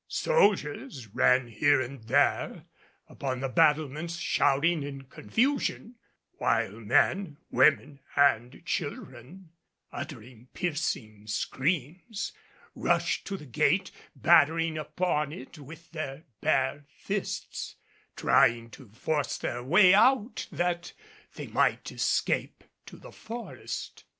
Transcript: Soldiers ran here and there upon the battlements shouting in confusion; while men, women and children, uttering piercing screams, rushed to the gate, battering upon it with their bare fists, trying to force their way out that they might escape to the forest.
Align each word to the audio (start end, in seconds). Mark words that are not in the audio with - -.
Soldiers 0.07 1.05
ran 1.13 1.47
here 1.47 1.79
and 1.79 2.01
there 2.01 2.63
upon 3.07 3.39
the 3.39 3.47
battlements 3.47 4.15
shouting 4.17 4.81
in 4.81 5.03
confusion; 5.03 5.97
while 6.39 6.71
men, 6.71 7.37
women 7.51 7.99
and 8.15 8.65
children, 8.65 9.51
uttering 9.91 10.47
piercing 10.55 11.27
screams, 11.27 12.33
rushed 12.73 13.27
to 13.27 13.37
the 13.37 13.45
gate, 13.45 13.91
battering 14.15 14.75
upon 14.75 15.31
it 15.31 15.59
with 15.59 15.91
their 15.91 16.23
bare 16.41 16.85
fists, 16.97 17.75
trying 18.15 18.71
to 18.71 18.89
force 18.89 19.37
their 19.37 19.63
way 19.63 19.93
out 19.93 20.47
that 20.51 20.93
they 21.35 21.45
might 21.45 21.91
escape 21.91 22.63
to 22.87 22.97
the 22.97 23.11
forest. 23.11 24.03